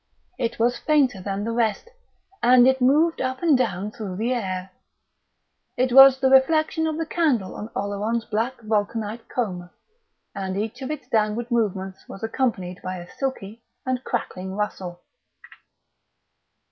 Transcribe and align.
It 0.39 0.57
was 0.57 0.79
fainter 0.79 1.21
than 1.21 1.43
the 1.43 1.51
rest, 1.51 1.87
and 2.41 2.67
it 2.67 2.81
moved 2.81 3.21
up 3.21 3.43
and 3.43 3.55
down 3.55 3.91
through 3.91 4.15
the 4.15 4.33
air. 4.33 4.71
It 5.77 5.93
was 5.93 6.19
the 6.19 6.31
reflection 6.31 6.87
of 6.87 6.97
the 6.97 7.05
candle 7.05 7.53
on 7.53 7.69
Oleron's 7.75 8.25
black 8.25 8.59
vulcanite 8.61 9.29
comb, 9.29 9.69
and 10.33 10.57
each 10.57 10.81
of 10.81 10.89
its 10.89 11.07
downward 11.07 11.51
movements 11.51 12.09
was 12.09 12.23
accompanied 12.23 12.81
by 12.81 12.97
a 12.97 13.07
silky 13.11 13.61
and 13.85 14.03
crackling 14.03 14.55
rustle. 14.55 15.01